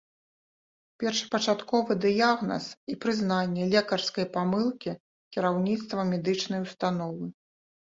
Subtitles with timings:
[1.03, 4.91] Першапачатковы дыягназ і прызнанне лекарскай памылкі
[5.35, 7.25] кіраўніцтвам медычнай установы.